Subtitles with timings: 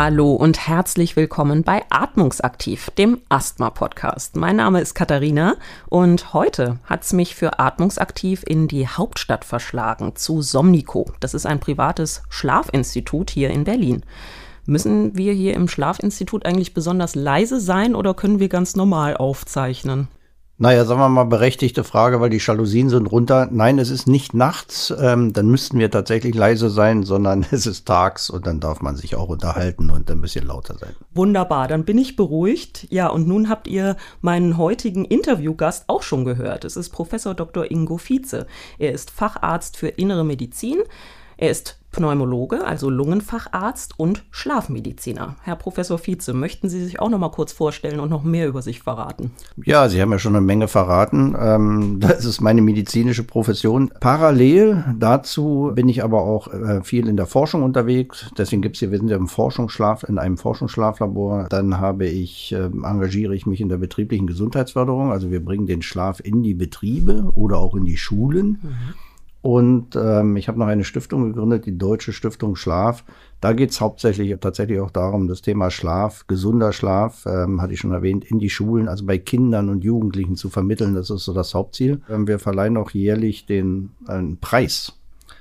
[0.00, 4.36] Hallo und herzlich willkommen bei Atmungsaktiv, dem Asthma-Podcast.
[4.36, 5.56] Mein Name ist Katharina
[5.88, 11.10] und heute hat es mich für Atmungsaktiv in die Hauptstadt verschlagen, zu Somnico.
[11.18, 14.04] Das ist ein privates Schlafinstitut hier in Berlin.
[14.66, 20.06] Müssen wir hier im Schlafinstitut eigentlich besonders leise sein oder können wir ganz normal aufzeichnen?
[20.60, 23.48] Naja, sagen wir mal berechtigte Frage, weil die Jalousien sind runter.
[23.48, 27.86] Nein, es ist nicht nachts, ähm, dann müssten wir tatsächlich leise sein, sondern es ist
[27.86, 30.96] tags und dann darf man sich auch unterhalten und ein bisschen lauter sein.
[31.14, 32.88] Wunderbar, dann bin ich beruhigt.
[32.90, 36.64] Ja, und nun habt ihr meinen heutigen Interviewgast auch schon gehört.
[36.64, 37.70] Es ist Professor Dr.
[37.70, 38.48] Ingo Vize.
[38.80, 40.78] Er ist Facharzt für Innere Medizin.
[41.36, 45.36] Er ist Pneumologe, also Lungenfacharzt und Schlafmediziner.
[45.42, 48.62] Herr Professor Vize, möchten Sie sich auch noch mal kurz vorstellen und noch mehr über
[48.62, 49.30] sich verraten?
[49.64, 51.34] Ja, Sie haben ja schon eine Menge verraten.
[51.38, 53.90] Ähm, das ist meine medizinische Profession.
[54.00, 58.30] Parallel dazu bin ich aber auch äh, viel in der Forschung unterwegs.
[58.36, 61.46] Deswegen gibt es hier, wir sind ja im Forschungsschlaf, in einem Forschungsschlaflabor.
[61.48, 65.10] Dann habe ich, äh, engagiere ich mich in der betrieblichen Gesundheitsförderung.
[65.10, 68.58] Also wir bringen den Schlaf in die Betriebe oder auch in die Schulen.
[68.62, 68.94] Mhm.
[69.48, 73.02] Und ähm, ich habe noch eine Stiftung gegründet, die Deutsche Stiftung Schlaf.
[73.40, 77.80] Da geht es hauptsächlich tatsächlich auch darum, das Thema Schlaf, gesunder Schlaf, ähm, hatte ich
[77.80, 80.94] schon erwähnt, in die Schulen, also bei Kindern und Jugendlichen zu vermitteln.
[80.94, 82.02] Das ist so das Hauptziel.
[82.10, 84.92] Ähm, wir verleihen auch jährlich den einen Preis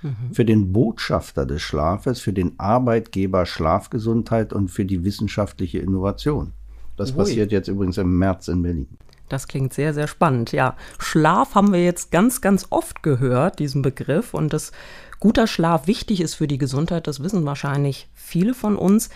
[0.02, 0.33] mhm.
[0.33, 6.53] für den Botschafter des Schlafes, für den Arbeitgeber Schlafgesundheit und für die wissenschaftliche Innovation.
[6.95, 7.17] Das Ui.
[7.17, 8.88] passiert jetzt übrigens im März in Berlin.
[9.30, 10.52] Das klingt sehr, sehr spannend.
[10.52, 14.34] Ja, Schlaf haben wir jetzt ganz, ganz oft gehört, diesen Begriff.
[14.34, 14.72] Und dass
[15.19, 19.09] guter Schlaf wichtig ist für die Gesundheit, das wissen wahrscheinlich viele von uns.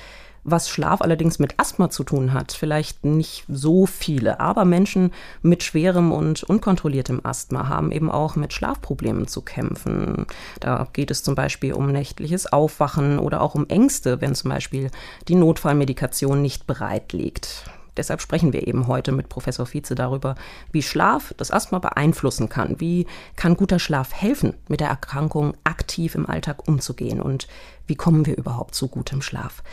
[0.43, 5.61] Was Schlaf allerdings mit Asthma zu tun hat, vielleicht nicht so viele, aber Menschen mit
[5.61, 10.25] schwerem und unkontrolliertem Asthma haben eben auch mit Schlafproblemen zu kämpfen.
[10.59, 14.89] Da geht es zum Beispiel um nächtliches Aufwachen oder auch um Ängste, wenn zum Beispiel
[15.27, 17.65] die Notfallmedikation nicht bereit liegt.
[17.97, 20.35] Deshalb sprechen wir eben heute mit Professor Vize darüber,
[20.71, 22.79] wie Schlaf das Asthma beeinflussen kann.
[22.79, 27.21] Wie kann guter Schlaf helfen, mit der Erkrankung aktiv im Alltag umzugehen?
[27.21, 27.47] Und
[27.87, 29.63] wie kommen wir überhaupt zu gutem Schlaf?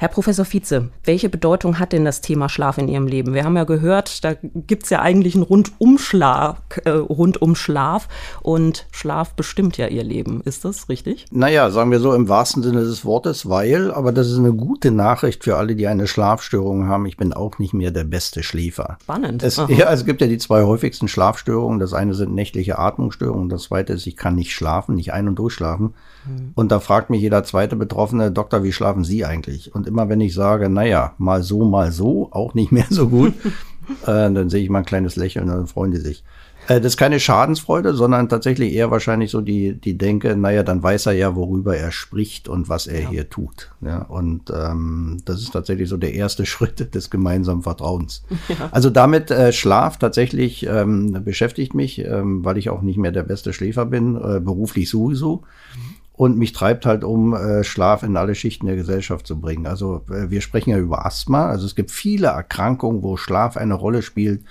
[0.00, 3.34] Herr Professor Vize, welche Bedeutung hat denn das Thema Schlaf in Ihrem Leben?
[3.34, 8.08] Wir haben ja gehört, da gibt es ja eigentlich einen Rundumschlag, äh, Rundumschlaf
[8.40, 10.40] und Schlaf bestimmt ja Ihr Leben.
[10.40, 11.26] Ist das richtig?
[11.32, 14.90] Naja, sagen wir so im wahrsten Sinne des Wortes, weil, aber das ist eine gute
[14.90, 17.04] Nachricht für alle, die eine Schlafstörung haben.
[17.04, 18.96] Ich bin auch nicht mehr der beste Schläfer.
[19.02, 19.42] Spannend.
[19.42, 21.78] Es, ja, es gibt ja die zwei häufigsten Schlafstörungen.
[21.78, 23.50] Das eine sind nächtliche Atmungsstörungen.
[23.50, 25.92] Das zweite ist, ich kann nicht schlafen, nicht ein- und durchschlafen.
[26.26, 26.52] Mhm.
[26.54, 29.74] Und da fragt mich jeder zweite Betroffene, Doktor, wie schlafen Sie eigentlich?
[29.74, 33.34] Und immer wenn ich sage, naja, mal so, mal so, auch nicht mehr so gut,
[34.02, 36.24] äh, dann sehe ich mal ein kleines Lächeln und dann freuen die sich.
[36.68, 40.82] Äh, das ist keine Schadensfreude, sondern tatsächlich eher wahrscheinlich so die, die Denke, naja, dann
[40.82, 43.10] weiß er ja, worüber er spricht und was er ja.
[43.10, 43.72] hier tut.
[43.80, 48.22] Ja, und ähm, das ist tatsächlich so der erste Schritt des gemeinsamen Vertrauens.
[48.48, 48.68] Ja.
[48.70, 53.24] Also damit äh, Schlaf tatsächlich ähm, beschäftigt mich, ähm, weil ich auch nicht mehr der
[53.24, 55.42] beste Schläfer bin, äh, beruflich sowieso.
[55.74, 55.99] Mhm.
[56.20, 59.66] Und mich treibt halt um, äh, Schlaf in alle Schichten der Gesellschaft zu bringen.
[59.66, 61.46] Also äh, wir sprechen ja über Asthma.
[61.46, 64.44] Also es gibt viele Erkrankungen, wo Schlaf eine Rolle spielt.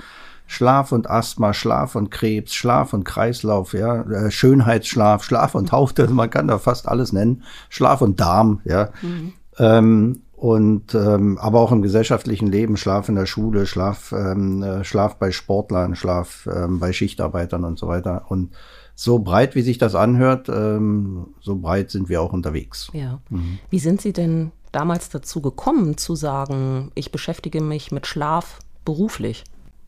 [0.47, 5.99] Schlaf und Asthma, Schlaf und Krebs, Schlaf und Kreislauf, ja, äh, Schönheitsschlaf, Schlaf und Haut,
[5.99, 7.43] also man kann da fast alles nennen.
[7.69, 8.89] Schlaf und Darm, ja.
[9.03, 9.33] Mhm.
[9.59, 14.83] Ähm, und ähm, aber auch im gesellschaftlichen Leben, Schlaf in der Schule, Schlaf, ähm, äh,
[14.83, 18.25] Schlaf bei Sportlern, Schlaf ähm, bei Schichtarbeitern und so weiter.
[18.29, 18.55] Und
[18.99, 22.89] so breit, wie sich das anhört, ähm, so breit sind wir auch unterwegs.
[22.91, 23.21] Ja.
[23.29, 23.59] Mhm.
[23.69, 29.45] Wie sind Sie denn damals dazu gekommen, zu sagen, ich beschäftige mich mit Schlaf beruflich?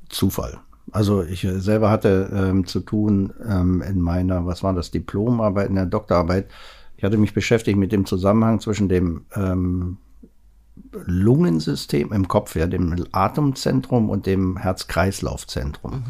[0.08, 0.60] Zufall.
[0.94, 5.76] Also ich selber hatte ähm, zu tun ähm, in meiner, was war das, Diplomarbeit, in
[5.76, 6.48] der Doktorarbeit.
[6.96, 9.98] Ich hatte mich beschäftigt mit dem Zusammenhang zwischen dem ähm,
[10.94, 15.96] Lungensystem im Kopf, ja, dem Atemzentrum und dem Herz-Kreislauf-Zentrum.
[15.96, 16.06] Mhm.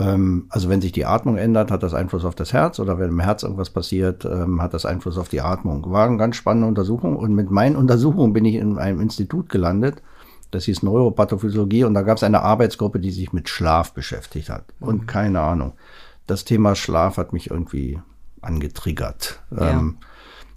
[0.00, 3.10] Ähm, also wenn sich die Atmung ändert, hat das Einfluss auf das Herz oder wenn
[3.10, 5.90] im Herz irgendwas passiert, ähm, hat das Einfluss auf die Atmung.
[5.90, 10.02] War eine ganz spannende Untersuchung und mit meinen Untersuchungen bin ich in einem Institut gelandet.
[10.50, 14.64] Das hieß Neuropathophysologie und da gab es eine Arbeitsgruppe, die sich mit Schlaf beschäftigt hat.
[14.80, 15.06] Und mhm.
[15.06, 15.74] keine Ahnung.
[16.26, 18.00] Das Thema Schlaf hat mich irgendwie
[18.40, 19.42] angetriggert.
[19.50, 19.70] Ja.
[19.70, 19.98] Ähm,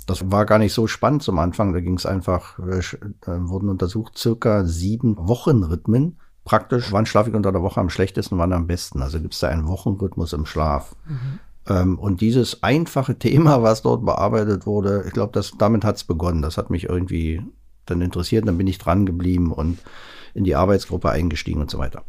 [0.08, 1.74] das war gar nicht so spannend zum Anfang.
[1.74, 2.82] Da ging es einfach, äh,
[3.26, 8.54] wurden untersucht circa sieben Wochenrhythmen praktisch, wann schlafe ich unter der Woche am schlechtesten, wann
[8.54, 9.02] am besten.
[9.02, 10.96] Also gibt es da einen Wochenrhythmus im Schlaf.
[11.06, 11.40] Mhm.
[11.68, 16.42] Ähm, und dieses einfache Thema, was dort bearbeitet wurde, ich glaube, damit hat es begonnen.
[16.42, 17.42] Das hat mich irgendwie
[17.86, 19.80] dann interessiert, dann bin ich dran geblieben und
[20.34, 22.04] in die Arbeitsgruppe eingestiegen und so weiter.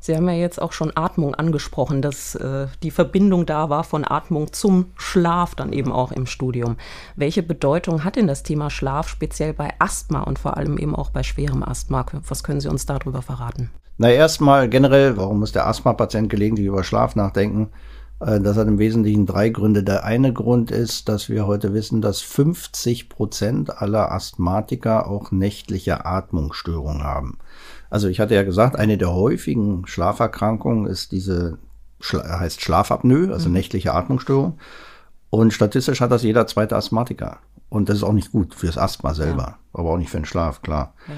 [0.00, 4.04] Sie haben ja jetzt auch schon Atmung angesprochen, dass äh, die Verbindung da war von
[4.04, 6.76] Atmung zum Schlaf dann eben auch im Studium.
[7.16, 11.10] Welche Bedeutung hat denn das Thema Schlaf speziell bei Asthma und vor allem eben auch
[11.10, 12.06] bei schwerem Asthma?
[12.28, 13.70] Was können Sie uns darüber verraten?
[13.96, 17.70] Na, erstmal generell, warum muss der Asthma-Patient gelegentlich über Schlaf nachdenken?
[18.20, 19.82] Äh, das hat im Wesentlichen drei Gründe.
[19.82, 26.04] Der eine Grund ist, dass wir heute wissen, dass 50 Prozent aller Asthmatiker auch nächtliche
[26.06, 27.38] Atmungsstörungen haben.
[27.90, 31.58] Also ich hatte ja gesagt, eine der häufigen Schlaferkrankungen ist diese,
[32.02, 33.54] heißt Schlafapnoe, also mhm.
[33.54, 34.58] nächtliche Atmungsstörung.
[35.30, 37.38] Und statistisch hat das jeder zweite Asthmatiker.
[37.68, 39.58] Und das ist auch nicht gut fürs Asthma selber, ja.
[39.74, 40.94] aber auch nicht für den Schlaf, klar.
[41.06, 41.14] Ja.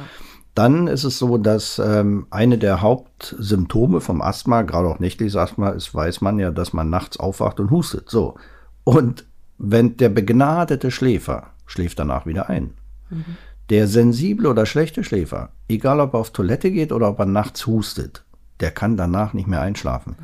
[0.55, 5.71] Dann ist es so, dass ähm, eine der Hauptsymptome vom Asthma, gerade auch nächtliches Asthma,
[5.71, 8.11] ist, weiß man ja, dass man nachts aufwacht und hustet.
[8.11, 8.35] So.
[8.83, 9.27] Und
[9.59, 12.75] wenn der begnadete Schläfer schläft danach wieder ein.
[13.11, 13.37] Mhm.
[13.71, 17.67] Der sensible oder schlechte Schläfer, egal ob er auf Toilette geht oder ob er nachts
[17.67, 18.25] hustet,
[18.59, 20.17] der kann danach nicht mehr einschlafen.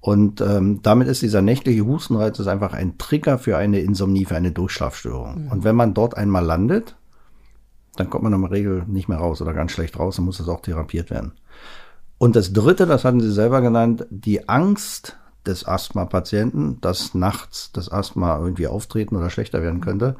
[0.00, 4.36] Und ähm, damit ist dieser nächtliche Hustenreiz ist einfach ein Trigger für eine Insomnie, für
[4.36, 5.44] eine Durchschlafstörung.
[5.44, 5.52] Mhm.
[5.52, 6.96] Und wenn man dort einmal landet,
[7.96, 10.38] dann kommt man in der Regel nicht mehr raus oder ganz schlecht raus und muss
[10.38, 11.32] das auch therapiert werden.
[12.16, 15.16] Und das Dritte, das hatten Sie selber genannt, die Angst
[15.46, 20.16] des Asthma-Patienten, dass nachts das Asthma irgendwie auftreten oder schlechter werden könnte.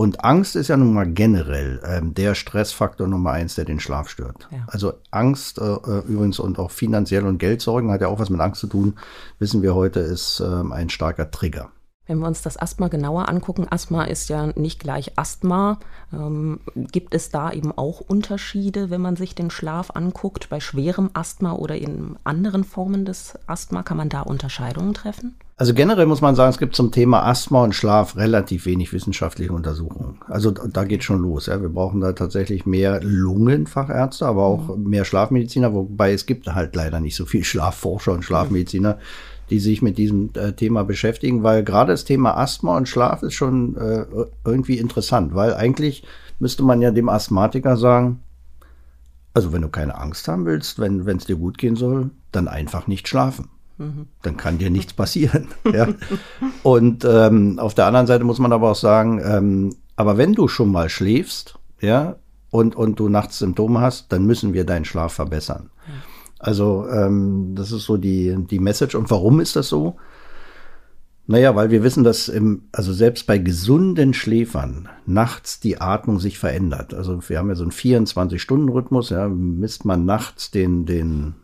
[0.00, 4.08] Und Angst ist ja nun mal generell ähm, der Stressfaktor Nummer eins, der den Schlaf
[4.08, 4.48] stört.
[4.50, 4.60] Ja.
[4.66, 8.40] Also Angst äh, äh, übrigens und auch finanziell und Geldsorgen hat ja auch was mit
[8.40, 8.94] Angst zu tun,
[9.40, 11.68] wissen wir heute, ist ähm, ein starker Trigger.
[12.06, 15.78] Wenn wir uns das Asthma genauer angucken, Asthma ist ja nicht gleich Asthma.
[16.14, 20.48] Ähm, gibt es da eben auch Unterschiede, wenn man sich den Schlaf anguckt?
[20.48, 25.36] Bei schwerem Asthma oder in anderen Formen des Asthma kann man da Unterscheidungen treffen?
[25.60, 29.52] Also generell muss man sagen, es gibt zum Thema Asthma und Schlaf relativ wenig wissenschaftliche
[29.52, 30.18] Untersuchungen.
[30.26, 31.48] Also da geht schon los.
[31.48, 31.60] Ja.
[31.60, 34.88] Wir brauchen da tatsächlich mehr Lungenfachärzte, aber auch mhm.
[34.88, 38.96] mehr Schlafmediziner, wobei es gibt halt leider nicht so viel Schlafforscher und Schlafmediziner.
[39.50, 43.34] Die sich mit diesem äh, Thema beschäftigen, weil gerade das Thema Asthma und Schlaf ist
[43.34, 44.06] schon äh,
[44.46, 46.04] irgendwie interessant, weil eigentlich
[46.38, 48.20] müsste man ja dem Asthmatiker sagen,
[49.34, 52.86] also wenn du keine Angst haben willst, wenn es dir gut gehen soll, dann einfach
[52.86, 53.50] nicht schlafen.
[54.22, 55.48] Dann kann dir nichts passieren.
[55.72, 55.88] ja.
[56.62, 60.48] Und ähm, auf der anderen Seite muss man aber auch sagen, ähm, aber wenn du
[60.48, 62.16] schon mal schläfst, ja,
[62.50, 65.70] und, und du nachts Symptome hast, dann müssen wir deinen Schlaf verbessern.
[66.38, 68.94] Also ähm, das ist so die, die Message.
[68.94, 69.96] Und warum ist das so?
[71.26, 76.38] Naja, weil wir wissen, dass im, also selbst bei gesunden Schläfern nachts die Atmung sich
[76.38, 76.92] verändert.
[76.92, 81.34] Also wir haben ja so einen 24-Stunden-Rhythmus, ja, misst man nachts den, den,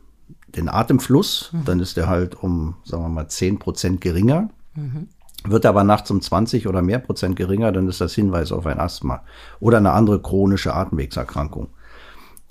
[0.49, 1.65] den Atemfluss, mhm.
[1.65, 4.51] dann ist der halt um, sagen wir mal, 10 Prozent geringer.
[4.75, 5.09] Mhm.
[5.45, 8.81] Wird aber nachts um 20 oder mehr Prozent geringer, dann ist das Hinweis auf ein
[8.81, 9.23] Asthma
[9.61, 11.69] oder eine andere chronische Atemwegserkrankung.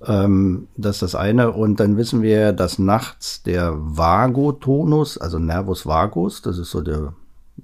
[0.06, 1.52] Ähm, das ist das eine.
[1.52, 7.14] Und dann wissen wir, dass nachts der Vagotonus, also Nervus vagus, das ist so der,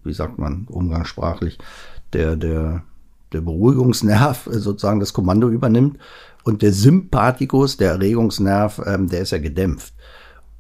[0.04, 1.58] wie sagt man umgangssprachlich,
[2.14, 2.84] der, der,
[3.34, 5.98] der Beruhigungsnerv sozusagen das Kommando übernimmt.
[6.44, 9.94] Und der Sympathikus, der Erregungsnerv, ähm, der ist ja gedämpft.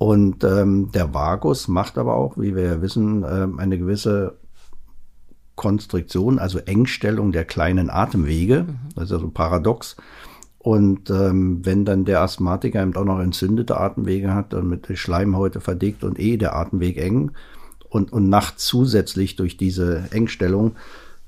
[0.01, 4.39] Und ähm, der Vagus macht aber auch, wie wir ja wissen, ähm, eine gewisse
[5.53, 8.63] Konstruktion, also Engstellung der kleinen Atemwege.
[8.63, 8.77] Mhm.
[8.95, 9.97] Das ist also paradox.
[10.57, 14.95] Und ähm, wenn dann der Asthmatiker eben auch noch entzündete Atemwege hat, dann mit der
[14.95, 17.33] Schleimhäute verdickt und eh der Atemweg eng
[17.87, 20.77] und, und nachts zusätzlich durch diese Engstellung,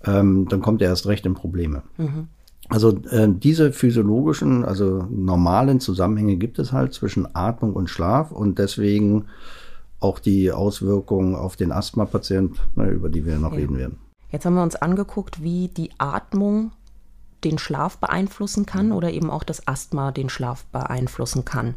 [0.03, 1.83] ähm, dann kommt er erst recht in Probleme.
[2.00, 2.27] Mhm.
[2.74, 8.58] Also äh, diese physiologischen, also normalen Zusammenhänge gibt es halt zwischen Atmung und Schlaf und
[8.58, 9.25] deswegen
[10.00, 13.60] auch die Auswirkungen auf den Asthma-Patient, über die wir noch ja.
[13.60, 14.00] reden werden.
[14.32, 16.72] Jetzt haben wir uns angeguckt, wie die Atmung
[17.44, 21.75] den Schlaf beeinflussen kann oder eben auch das Asthma den Schlaf beeinflussen kann.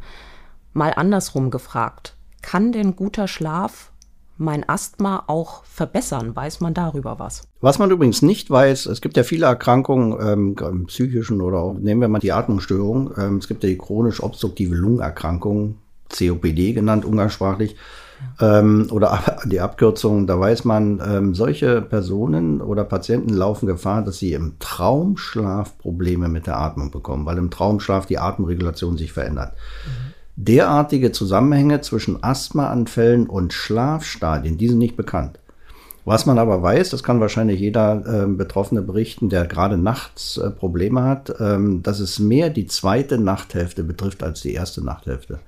[0.72, 3.92] Mal andersrum gefragt, kann denn guter Schlaf
[4.38, 6.34] mein Asthma auch verbessern?
[6.34, 7.48] Weiß man darüber was?
[7.60, 11.74] Was man übrigens nicht weiß, es gibt ja viele Erkrankungen, ähm, im psychischen oder auch,
[11.74, 15.76] nehmen wir mal die Atmungsstörung, ähm, es gibt ja die chronisch obstruktive Lungenerkrankung,
[16.08, 17.76] COPD genannt umgangssprachlich
[18.40, 24.18] ähm, oder die Abkürzung, da weiß man, ähm, solche Personen oder Patienten laufen Gefahr, dass
[24.18, 29.52] sie im Traumschlaf Probleme mit der Atmung bekommen, weil im Traumschlaf die Atemregulation sich verändert.
[29.86, 30.15] Mhm.
[30.36, 35.38] Derartige Zusammenhänge zwischen Asthmaanfällen und Schlafstadien, die sind nicht bekannt.
[36.04, 40.50] Was man aber weiß, das kann wahrscheinlich jeder äh, Betroffene berichten, der gerade nachts äh,
[40.50, 45.40] Probleme hat, ähm, dass es mehr die zweite Nachthälfte betrifft als die erste Nachthälfte.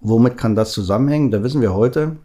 [0.00, 1.30] Womit kann das zusammenhängen?
[1.32, 2.16] Da wissen wir heute,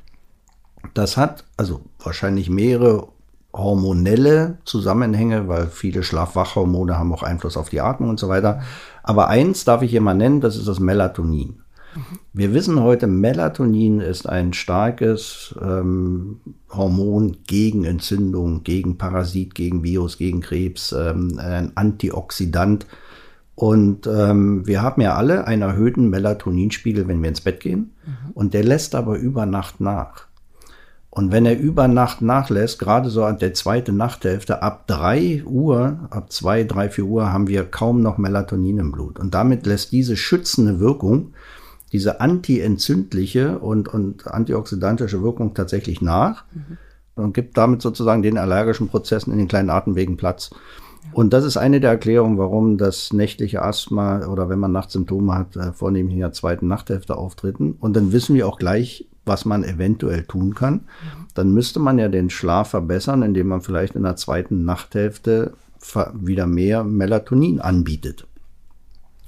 [0.93, 3.07] das hat also wahrscheinlich mehrere
[3.51, 8.61] hormonelle Zusammenhänge, weil viele Schlafwachhormone haben auch Einfluss auf die Atmung und so weiter.
[9.03, 11.64] Aber eins darf ich hier mal nennen, das ist das Melatonin.
[12.33, 20.17] Wir wissen heute, Melatonin ist ein starkes ähm, Hormon gegen Entzündung, gegen Parasit, gegen Virus,
[20.17, 22.85] gegen Krebs, ähm, ein Antioxidant.
[23.55, 27.93] Und ähm, wir haben ja alle einen erhöhten Melatoninspiegel, wenn wir ins Bett gehen.
[28.05, 28.31] Mhm.
[28.33, 30.27] Und der lässt aber über Nacht nach.
[31.15, 36.09] Und wenn er über Nacht nachlässt, gerade so an der zweiten Nachthälfte, ab drei Uhr,
[36.09, 39.17] ab zwei, drei, vier Uhr haben wir kaum noch Melatonin im Blut.
[39.17, 41.31] Und damit lässt diese schützende Wirkung,
[41.95, 46.77] diese antientzündliche und, und antioxidantische Wirkung tatsächlich nach mhm.
[47.15, 50.49] und gibt damit sozusagen den allergischen Prozessen in den kleinen Atemwegen Platz.
[51.13, 55.55] Und das ist eine der Erklärungen, warum das nächtliche Asthma oder wenn man Nachtsymptome hat,
[55.55, 57.77] äh, vornehmlich in der zweiten Nachthälfte auftreten.
[57.79, 60.81] Und dann wissen wir auch gleich, was man eventuell tun kann.
[61.33, 65.53] Dann müsste man ja den Schlaf verbessern, indem man vielleicht in der zweiten Nachthälfte
[66.13, 68.27] wieder mehr Melatonin anbietet.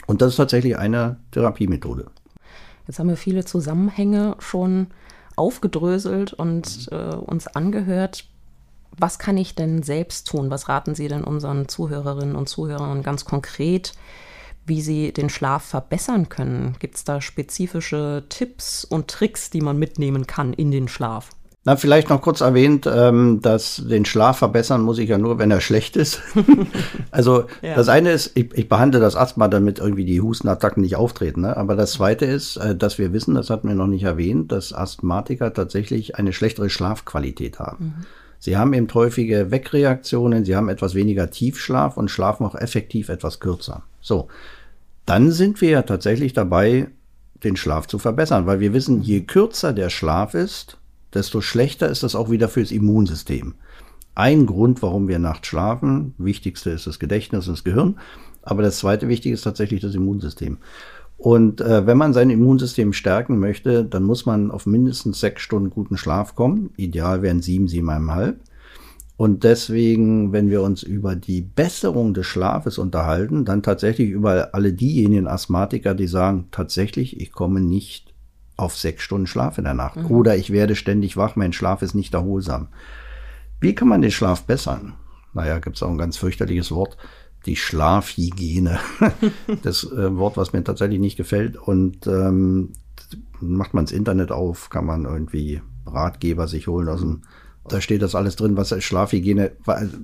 [0.06, 2.08] Und das ist tatsächlich eine Therapiemethode.
[2.88, 4.88] Jetzt haben wir viele Zusammenhänge schon
[5.36, 8.26] aufgedröselt und äh, uns angehört.
[8.98, 10.50] Was kann ich denn selbst tun?
[10.50, 13.94] Was raten Sie denn unseren Zuhörerinnen und Zuhörern ganz konkret,
[14.66, 16.76] wie sie den Schlaf verbessern können?
[16.80, 21.30] Gibt es da spezifische Tipps und Tricks, die man mitnehmen kann in den Schlaf?
[21.68, 25.52] Na, vielleicht noch kurz erwähnt, ähm, dass den Schlaf verbessern muss ich ja nur, wenn
[25.52, 26.22] er schlecht ist.
[27.12, 27.76] also ja.
[27.76, 31.42] das eine ist, ich, ich, behandle das Asthma, damit irgendwie die Hustenattacken nicht auftreten.
[31.42, 31.58] Ne?
[31.58, 34.72] Aber das zweite ist, äh, dass wir wissen, das hatten wir noch nicht erwähnt, dass
[34.72, 37.84] Asthmatiker tatsächlich eine schlechtere Schlafqualität haben.
[37.84, 38.06] Mhm.
[38.40, 43.42] Sie haben eben häufige Wegreaktionen, sie haben etwas weniger Tiefschlaf und schlafen auch effektiv etwas
[43.42, 43.84] kürzer.
[44.00, 44.30] So,
[45.06, 46.88] dann sind wir ja tatsächlich dabei,
[47.44, 50.77] den Schlaf zu verbessern, weil wir wissen, je kürzer der Schlaf ist,
[51.14, 53.56] desto schlechter ist das auch wieder fürs Immunsystem.
[54.16, 58.00] Ein Grund, warum wir nachts schlafen, wichtigste ist das Gedächtnis und das Gehirn,
[58.42, 60.58] aber das zweite Wichtige ist tatsächlich das Immunsystem.
[61.18, 65.72] Und äh, wenn man sein Immunsystem stärken möchte, dann muss man auf mindestens sechs Stunden
[65.72, 66.70] guten Schlaf kommen.
[66.78, 68.40] Ideal wären sieben, siebeneinhalb.
[69.18, 74.74] Und deswegen, wenn wir uns über die Besserung des Schlafes unterhalten, dann tatsächlich über alle
[74.74, 78.07] diejenigen Asthmatiker, die sagen, tatsächlich, ich komme nicht
[78.58, 79.98] auf sechs Stunden Schlaf in der Nacht.
[79.98, 80.12] Mhm.
[80.12, 82.68] Oder ich werde ständig wach, mein Schlaf ist nicht erholsam.
[83.60, 84.96] Wie kann man den Schlaf bessern?
[85.34, 86.98] Naja, gibt es auch ein ganz fürchterliches Wort,
[87.46, 88.80] die Schlafhygiene.
[89.64, 91.58] das äh, Wort, was mir tatsächlich nicht gefällt.
[91.58, 92.74] Und ähm,
[93.40, 97.22] macht man ins Internet auf, kann man irgendwie Ratgeber sich holen aus dem,
[97.68, 99.52] da steht das alles drin, was Schlafhygiene,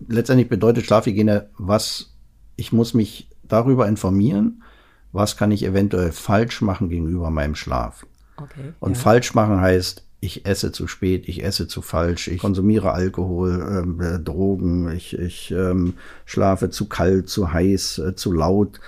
[0.08, 2.16] letztendlich bedeutet Schlafhygiene, was,
[2.56, 4.64] ich muss mich darüber informieren,
[5.12, 8.06] was kann ich eventuell falsch machen gegenüber meinem Schlaf.
[8.38, 8.98] Okay, und ja.
[8.98, 14.02] falsch machen heißt, ich esse zu spät, ich esse zu falsch, ich konsumiere Alkohol, ähm,
[14.02, 18.80] äh, Drogen, ich, ich ähm, schlafe zu kalt, zu heiß, äh, zu laut,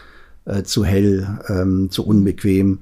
[0.45, 2.79] äh, zu hell, ähm, zu unbequem.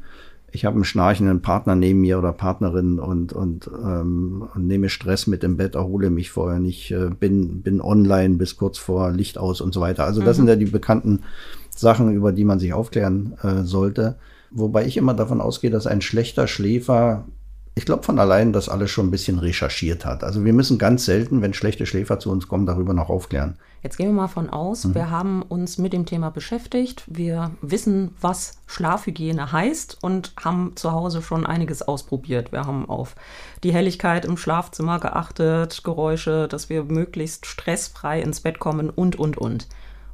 [0.52, 5.26] Ich habe einen schnarchenden Partner neben mir oder Partnerin und, und, ähm, und nehme Stress
[5.26, 9.40] mit im Bett, erhole mich vorher nicht, äh, bin, bin online bis kurz vor Licht
[9.40, 10.06] aus und so weiter.
[10.06, 10.42] Also das mhm.
[10.42, 11.24] sind ja die bekannten
[11.72, 14.16] Sachen, über die man sich aufklären äh, sollte.
[14.54, 17.26] Wobei ich immer davon ausgehe, dass ein schlechter Schläfer,
[17.74, 20.24] ich glaube von allein, das alles schon ein bisschen recherchiert hat.
[20.24, 23.58] Also wir müssen ganz selten, wenn schlechte Schläfer zu uns kommen, darüber noch aufklären.
[23.82, 24.96] Jetzt gehen wir mal von aus, mhm.
[24.96, 27.04] wir haben uns mit dem Thema beschäftigt.
[27.08, 32.52] Wir wissen, was Schlafhygiene heißt und haben zu Hause schon einiges ausprobiert.
[32.52, 33.16] Wir haben auf
[33.64, 39.36] die Helligkeit im Schlafzimmer geachtet, Geräusche, dass wir möglichst stressfrei ins Bett kommen und, und,
[39.36, 39.68] und.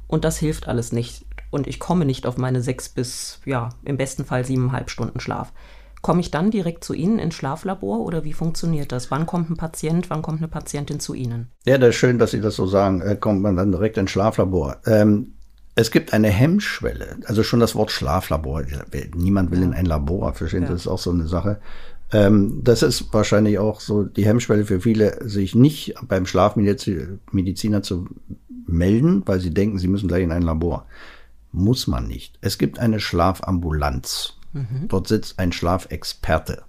[0.08, 3.96] Und das hilft alles nicht und ich komme nicht auf meine sechs bis, ja, im
[3.96, 5.52] besten Fall siebeneinhalb Stunden Schlaf.
[6.02, 9.10] Komme ich dann direkt zu Ihnen ins Schlaflabor oder wie funktioniert das?
[9.10, 11.48] Wann kommt ein Patient, wann kommt eine Patientin zu Ihnen?
[11.66, 13.02] Ja, das ist schön, dass Sie das so sagen.
[13.02, 14.78] Äh, kommt man dann direkt ins Schlaflabor.
[14.86, 15.34] Ähm,
[15.74, 17.18] es gibt eine Hemmschwelle.
[17.26, 18.62] Also schon das Wort Schlaflabor.
[19.14, 20.32] Niemand will in ein Labor.
[20.32, 20.72] Verstehen Sie, ja.
[20.72, 21.60] das ist auch so eine Sache.
[22.12, 28.08] Ähm, das ist wahrscheinlich auch so die Hemmschwelle für viele, sich nicht beim Schlafmediziner zu
[28.66, 30.86] melden, weil sie denken, sie müssen gleich in ein Labor.
[31.52, 32.38] Muss man nicht.
[32.40, 34.34] Es gibt eine Schlafambulanz.
[34.52, 34.86] Mhm.
[34.88, 36.62] Dort sitzt ein Schlafexperte.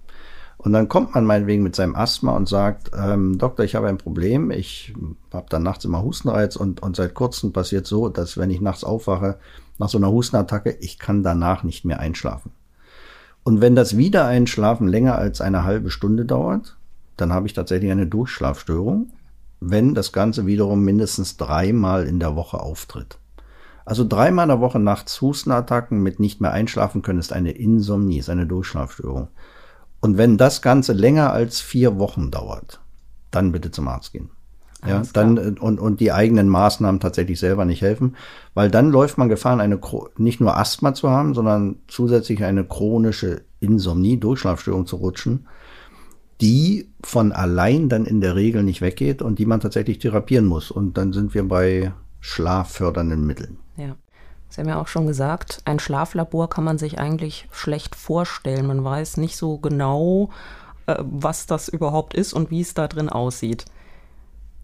[0.62, 3.98] Und dann kommt man meinetwegen mit seinem Asthma und sagt, ähm, Doktor, ich habe ein
[3.98, 4.52] Problem.
[4.52, 4.94] Ich
[5.32, 8.84] habe dann nachts immer Hustenreiz und, und seit kurzem passiert so, dass wenn ich nachts
[8.84, 9.38] aufwache,
[9.78, 12.52] nach so einer Hustenattacke, ich kann danach nicht mehr einschlafen.
[13.42, 16.76] Und wenn das Wiedereinschlafen länger als eine halbe Stunde dauert,
[17.16, 19.10] dann habe ich tatsächlich eine Durchschlafstörung,
[19.58, 23.18] wenn das Ganze wiederum mindestens dreimal in der Woche auftritt.
[23.84, 28.18] Also dreimal in der Woche nachts Hustenattacken mit nicht mehr einschlafen können ist eine Insomnie,
[28.18, 29.28] ist eine Durchschlafstörung.
[30.00, 32.80] Und wenn das Ganze länger als vier Wochen dauert,
[33.30, 34.30] dann bitte zum Arzt gehen.
[34.86, 38.16] Ja, dann äh, und, und die eigenen Maßnahmen tatsächlich selber nicht helfen,
[38.54, 39.78] weil dann läuft man Gefahr, eine
[40.16, 45.46] nicht nur Asthma zu haben, sondern zusätzlich eine chronische Insomnie, Durchschlafstörung zu rutschen,
[46.40, 50.72] die von allein dann in der Regel nicht weggeht und die man tatsächlich therapieren muss.
[50.72, 53.58] Und dann sind wir bei schlaffördernden Mitteln.
[54.52, 58.66] Sie haben ja auch schon gesagt, ein Schlaflabor kann man sich eigentlich schlecht vorstellen.
[58.66, 60.28] Man weiß nicht so genau,
[60.86, 63.64] äh, was das überhaupt ist und wie es da drin aussieht.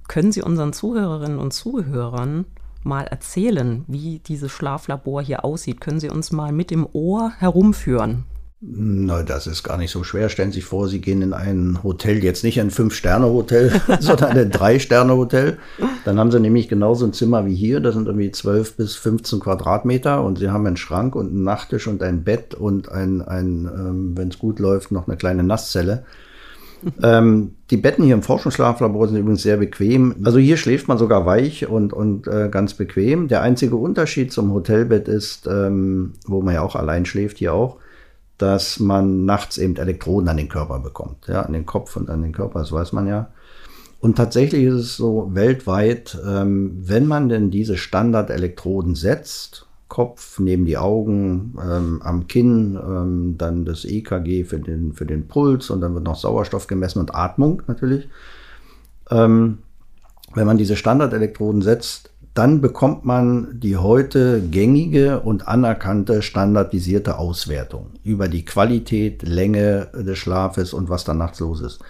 [0.07, 2.45] Können Sie unseren Zuhörerinnen und Zuhörern
[2.83, 5.81] mal erzählen, wie dieses Schlaflabor hier aussieht?
[5.81, 8.27] Können Sie uns mal mit im Ohr herumführen?
[8.61, 10.29] Na, das ist gar nicht so schwer.
[10.29, 14.51] Stellen Sie sich vor, Sie gehen in ein Hotel, jetzt nicht ein Fünf-Sterne-Hotel, sondern ein
[14.51, 15.59] Drei-Sterne-Hotel.
[16.09, 17.81] Dann haben Sie nämlich genauso ein Zimmer wie hier.
[17.81, 21.87] Das sind irgendwie 12 bis 15 Quadratmeter und Sie haben einen Schrank und einen Nachttisch
[21.87, 26.07] und ein Bett und ein, ein ähm, wenn es gut läuft, noch eine kleine Nasszelle.
[27.03, 30.15] ähm, die Betten hier im Forschungsschlaflabor sind übrigens sehr bequem.
[30.25, 33.29] Also hier schläft man sogar weich und, und äh, ganz bequem.
[33.29, 37.77] Der einzige Unterschied zum Hotelbett ist, ähm, wo man ja auch allein schläft, hier auch,
[38.39, 42.23] dass man nachts eben Elektroden an den Körper bekommt, ja, an den Kopf und an
[42.23, 43.29] den Körper, das weiß man ja.
[44.01, 50.67] Und tatsächlich ist es so weltweit, ähm, wenn man denn diese Standardelektroden setzt, Kopf neben
[50.67, 55.81] die Augen, ähm, am Kinn, ähm, dann das EKG für den, für den Puls und
[55.81, 58.09] dann wird noch Sauerstoff gemessen und Atmung natürlich.
[59.11, 59.59] Ähm,
[60.35, 67.87] wenn man diese Standardelektroden setzt, dann bekommt man die heute gängige und anerkannte standardisierte Auswertung
[68.05, 71.81] über die Qualität, Länge des Schlafes und was da nachts los ist.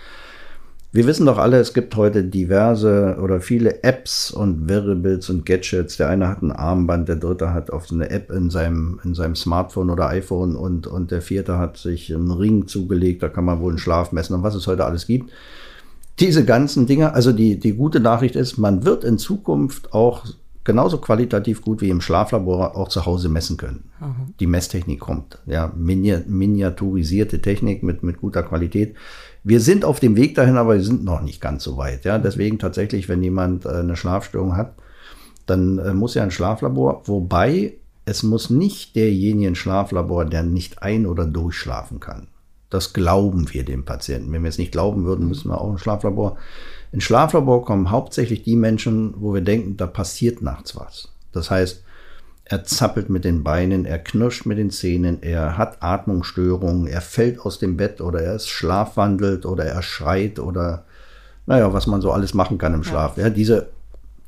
[0.90, 5.98] Wir wissen doch alle, es gibt heute diverse oder viele Apps und Variables und Gadgets.
[5.98, 9.36] Der eine hat ein Armband, der dritte hat auf eine App in seinem, in seinem
[9.36, 13.60] Smartphone oder iPhone und, und der vierte hat sich einen Ring zugelegt, da kann man
[13.60, 15.30] wohl einen Schlaf messen und was es heute alles gibt
[16.20, 20.24] diese ganzen Dinge, also die, die gute Nachricht ist, man wird in Zukunft auch
[20.68, 23.90] genauso qualitativ gut wie im Schlaflabor auch zu Hause messen können.
[24.00, 24.34] Mhm.
[24.38, 28.94] Die Messtechnik kommt, ja, miniaturisierte Technik mit, mit guter Qualität.
[29.42, 32.04] Wir sind auf dem Weg dahin, aber wir sind noch nicht ganz so weit.
[32.04, 34.74] Ja, deswegen tatsächlich, wenn jemand äh, eine Schlafstörung hat,
[35.46, 37.72] dann äh, muss er ein Schlaflabor, wobei
[38.04, 42.28] es muss nicht derjenige ein Schlaflabor, der nicht ein- oder durchschlafen kann.
[42.68, 44.30] Das glauben wir dem Patienten.
[44.32, 46.36] Wenn wir es nicht glauben würden, müssen wir auch ein Schlaflabor.
[46.92, 51.12] In Schlaflabor kommen hauptsächlich die Menschen, wo wir denken, da passiert nachts was.
[51.32, 51.82] Das heißt,
[52.44, 57.40] er zappelt mit den Beinen, er knirscht mit den Zähnen, er hat Atmungsstörungen, er fällt
[57.40, 60.84] aus dem Bett oder er ist schlafwandelt oder er schreit oder
[61.44, 63.16] naja, was man so alles machen kann im Schlaf.
[63.16, 63.68] Ja, ja diese,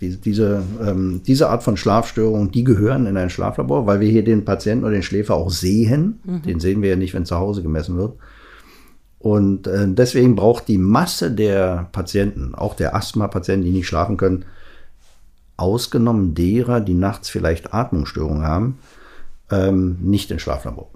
[0.01, 4.25] diese, diese, ähm, diese Art von Schlafstörungen, die gehören in ein Schlaflabor, weil wir hier
[4.25, 6.21] den Patienten oder den Schläfer auch sehen.
[6.25, 6.43] Mhm.
[6.43, 8.15] Den sehen wir ja nicht, wenn zu Hause gemessen wird.
[9.21, 14.47] Und äh, deswegen braucht die Masse der Patienten, auch der Asthma-Patienten, die nicht schlafen können,
[15.59, 18.79] ausgenommen derer, die nachts vielleicht Atmungsstörungen haben,
[19.51, 20.89] ähm, nicht in Schlaflabor.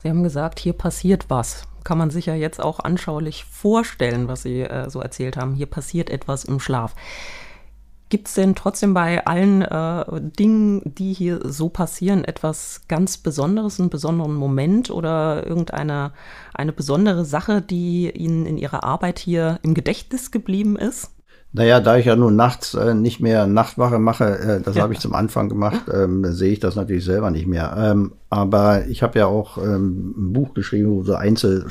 [0.00, 1.64] Sie haben gesagt, hier passiert was.
[1.82, 5.54] Kann man sich ja jetzt auch anschaulich vorstellen, was Sie äh, so erzählt haben.
[5.54, 6.94] Hier passiert etwas im Schlaf.
[8.10, 10.04] Gibt es denn trotzdem bei allen äh,
[10.38, 16.12] Dingen, die hier so passieren, etwas ganz Besonderes, einen besonderen Moment oder irgendeine
[16.54, 21.10] eine besondere Sache, die Ihnen in Ihrer Arbeit hier im Gedächtnis geblieben ist?
[21.52, 24.82] Naja, da ich ja nun nachts äh, nicht mehr Nachtwache mache, äh, das ja.
[24.82, 27.74] habe ich zum Anfang gemacht, ähm, sehe ich das natürlich selber nicht mehr.
[27.78, 31.66] Ähm, aber ich habe ja auch ähm, ein Buch geschrieben, wo so einzel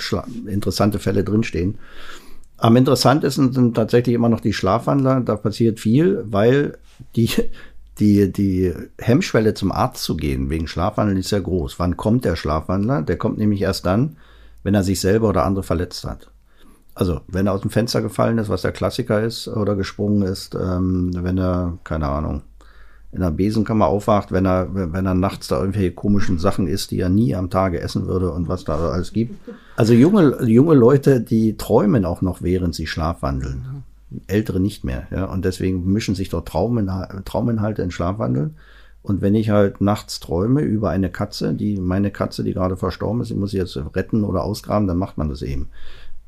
[0.48, 1.78] interessante Fälle drinstehen.
[2.58, 5.22] Am interessantesten sind tatsächlich immer noch die Schlafwandler.
[5.22, 6.78] Da passiert viel, weil
[7.16, 7.30] die,
[8.00, 11.80] die, die Hemmschwelle zum Arzt zu gehen wegen Schlafwandeln ist sehr groß.
[11.80, 13.04] Wann kommt der Schlafwandler?
[13.04, 14.18] Der kommt nämlich erst dann,
[14.64, 16.32] wenn er sich selber oder andere verletzt hat.
[16.96, 20.56] Also, wenn er aus dem Fenster gefallen ist, was der Klassiker ist, oder gesprungen ist,
[20.56, 22.42] ähm, wenn er, keine Ahnung,
[23.12, 27.00] in der Besenkammer aufwacht, wenn er, wenn er nachts da irgendwelche komischen Sachen isst, die
[27.00, 29.36] er nie am Tage essen würde und was da alles gibt.
[29.76, 33.84] Also junge, junge Leute, die träumen auch noch, während sie schlafwandeln.
[34.28, 35.26] Ältere nicht mehr, ja.
[35.26, 38.56] Und deswegen mischen sich dort Trauminhalte, Trauminhalte in Schlafwandeln.
[39.04, 43.22] Und wenn ich halt nachts träume über eine Katze, die, meine Katze, die gerade verstorben
[43.22, 45.70] ist, ich muss sie jetzt retten oder ausgraben, dann macht man das eben.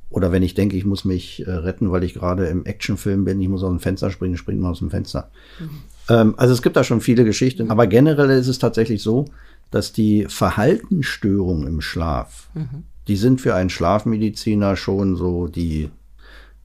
[0.09, 3.39] Oder wenn ich denke, ich muss mich äh, retten, weil ich gerade im Actionfilm bin,
[3.41, 5.29] ich muss aus dem Fenster springen, springt man aus dem Fenster.
[5.59, 5.69] Mhm.
[6.09, 9.25] Ähm, also es gibt da schon viele Geschichten, aber generell ist es tatsächlich so,
[9.71, 12.83] dass die Verhaltensstörungen im Schlaf, mhm.
[13.07, 15.89] die sind für einen Schlafmediziner schon so die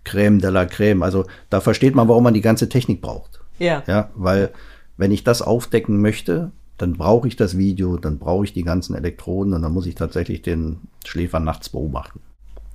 [0.07, 1.03] Crème de la Crème.
[1.03, 3.41] Also da versteht man, warum man die ganze Technik braucht.
[3.59, 3.83] Ja.
[3.87, 4.51] Ja, weil
[4.97, 8.95] wenn ich das aufdecken möchte, dann brauche ich das Video, dann brauche ich die ganzen
[8.95, 12.21] Elektroden und dann muss ich tatsächlich den Schläfer nachts beobachten.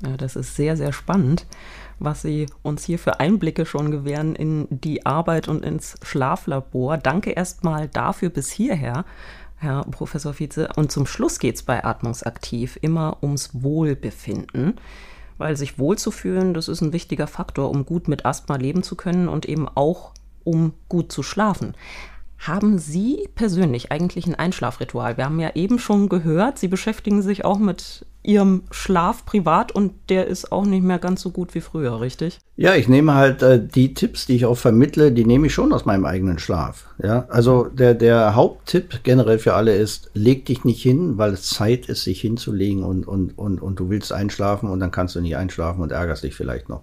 [0.04, 1.46] Ja, das ist sehr, sehr spannend.
[2.00, 6.98] was Sie uns hier für Einblicke schon gewähren in die Arbeit und ins Schlaflabor.
[6.98, 9.06] Danke erstmal dafür bis hierher.
[9.58, 10.70] Herr Professor Vize.
[10.78, 14.76] Und zum Schluss geht es bei Atmungsaktiv immer ums Wohlbefinden,
[15.38, 19.28] weil sich wohlzufühlen, das ist ein wichtiger Faktor, um gut mit Asthma leben zu können
[19.28, 20.14] und eben auch
[20.46, 21.76] um gut zu schlafen.
[22.38, 25.18] Haben Sie persönlich eigentlich ein Einschlafritual?
[25.18, 29.94] Wir haben ja eben schon gehört, Sie beschäftigen sich auch mit Ihrem Schlaf privat und
[30.10, 32.40] der ist auch nicht mehr ganz so gut wie früher, richtig?
[32.58, 35.72] Ja, ich nehme halt äh, die Tipps, die ich auch vermittle, die nehme ich schon
[35.72, 36.88] aus meinem eigenen Schlaf.
[37.02, 41.50] Ja, also der, der Haupttipp generell für alle ist, leg dich nicht hin, weil es
[41.50, 45.22] Zeit ist, sich hinzulegen und, und, und, und du willst einschlafen und dann kannst du
[45.22, 46.82] nicht einschlafen und ärgerst dich vielleicht noch.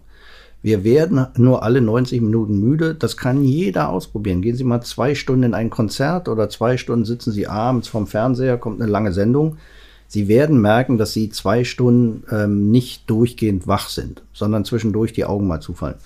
[0.62, 2.94] Wir werden nur alle 90 Minuten müde.
[2.94, 4.42] Das kann jeder ausprobieren.
[4.42, 8.06] Gehen Sie mal zwei Stunden in ein Konzert oder zwei Stunden sitzen Sie abends vom
[8.06, 9.58] Fernseher, kommt eine lange Sendung.
[10.08, 15.24] Sie werden merken, dass Sie zwei Stunden ähm, nicht durchgehend wach sind, sondern zwischendurch die
[15.24, 15.96] Augen mal zufallen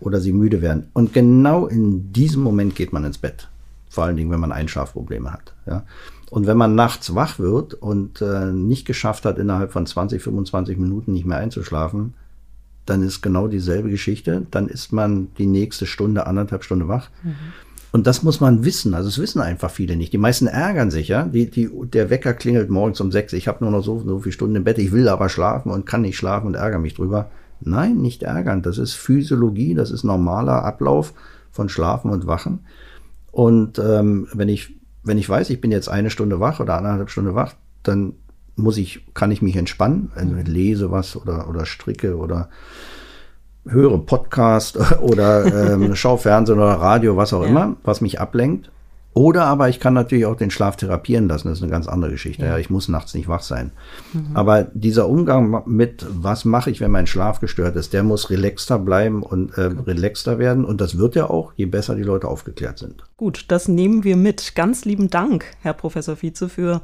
[0.00, 0.88] oder Sie müde werden.
[0.92, 3.48] Und genau in diesem Moment geht man ins Bett.
[3.88, 5.52] Vor allen Dingen, wenn man Einschlafprobleme hat.
[5.66, 5.84] Ja.
[6.30, 10.78] Und wenn man nachts wach wird und äh, nicht geschafft hat, innerhalb von 20, 25
[10.78, 12.14] Minuten nicht mehr einzuschlafen,
[12.86, 14.46] dann ist genau dieselbe Geschichte.
[14.50, 17.10] Dann ist man die nächste Stunde, anderthalb Stunden wach.
[17.24, 17.34] Mhm.
[17.92, 18.94] Und das muss man wissen.
[18.94, 20.12] Also es wissen einfach viele nicht.
[20.12, 21.24] Die meisten ärgern sich, ja.
[21.24, 23.32] Die, die, der Wecker klingelt morgens um sechs.
[23.32, 24.78] Ich habe nur noch so, so viele Stunden im Bett.
[24.78, 27.30] Ich will aber schlafen und kann nicht schlafen und ärgere mich drüber.
[27.60, 28.62] Nein, nicht ärgern.
[28.62, 29.74] Das ist Physiologie.
[29.74, 31.14] Das ist normaler Ablauf
[31.50, 32.60] von Schlafen und Wachen.
[33.32, 37.10] Und ähm, wenn ich wenn ich weiß, ich bin jetzt eine Stunde wach oder anderthalb
[37.10, 38.14] Stunden wach, dann
[38.56, 42.50] muss ich, kann ich mich entspannen, also lese was oder, oder stricke oder
[43.70, 47.48] höre Podcast oder ähm, schaue Fernsehen oder Radio, was auch ja.
[47.48, 48.70] immer, was mich ablenkt.
[49.12, 51.48] Oder aber ich kann natürlich auch den Schlaf therapieren lassen.
[51.48, 52.46] Das ist eine ganz andere Geschichte.
[52.46, 52.58] Ja.
[52.58, 53.72] ich muss nachts nicht wach sein.
[54.12, 54.36] Mhm.
[54.36, 58.78] Aber dieser Umgang mit, was mache ich, wenn mein Schlaf gestört ist, der muss relaxter
[58.78, 60.64] bleiben und äh, relaxter werden.
[60.64, 63.02] Und das wird ja auch, je besser die Leute aufgeklärt sind.
[63.16, 64.54] Gut, das nehmen wir mit.
[64.54, 66.80] Ganz lieben Dank, Herr Professor Vize, für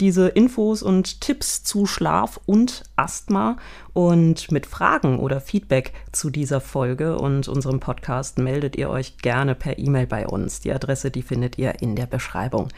[0.00, 3.56] diese Infos und Tipps zu Schlaf und Asthma.
[3.98, 9.56] Und mit Fragen oder Feedback zu dieser Folge und unserem Podcast meldet ihr euch gerne
[9.56, 10.60] per E-Mail bei uns.
[10.60, 12.68] Die Adresse, die findet ihr in der Beschreibung.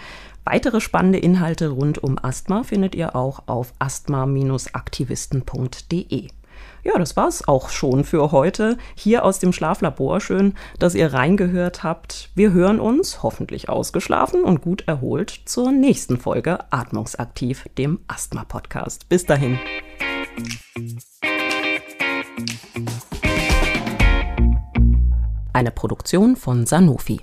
[0.45, 6.29] Weitere spannende Inhalte rund um Asthma findet ihr auch auf asthma-aktivisten.de.
[6.85, 10.23] Ja, das war's auch schon für heute hier aus dem Schlaflabor.
[10.23, 12.31] Schön, dass ihr reingehört habt.
[12.35, 19.11] Wir hören uns, hoffentlich ausgeschlafen und gut erholt, zur nächsten Folge Atmungsaktiv, dem Asthma-Podcast.
[19.11, 19.59] Bis dahin.
[25.53, 27.20] Eine Produktion von Sanofi.